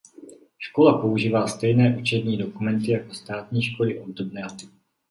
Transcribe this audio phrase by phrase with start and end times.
[0.57, 4.73] Škola používá stejné učební dokumenty jako státní školy obdobného typu.